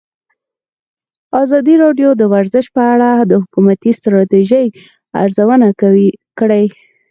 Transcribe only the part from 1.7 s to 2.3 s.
راډیو د